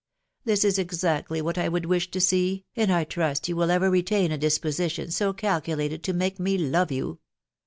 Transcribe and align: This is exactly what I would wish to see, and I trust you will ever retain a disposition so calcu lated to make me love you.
This 0.45 0.63
is 0.63 0.79
exactly 0.79 1.43
what 1.43 1.59
I 1.59 1.69
would 1.69 1.85
wish 1.85 2.09
to 2.09 2.19
see, 2.19 2.65
and 2.75 2.91
I 2.91 3.03
trust 3.03 3.47
you 3.47 3.55
will 3.55 3.69
ever 3.69 3.87
retain 3.87 4.31
a 4.31 4.37
disposition 4.39 5.11
so 5.11 5.31
calcu 5.31 5.77
lated 5.77 6.01
to 6.01 6.13
make 6.13 6.39
me 6.39 6.57
love 6.57 6.91
you. 6.91 7.19